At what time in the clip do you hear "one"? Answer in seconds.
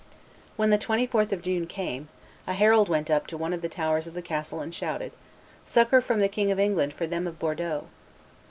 3.37-3.53